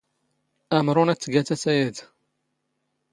[0.77, 1.97] ⴰⵎⵕⵓⵏ ⴰⴷ ⵜⴳⴰ ⵜⴰⵜⴰ ⴰⴷ.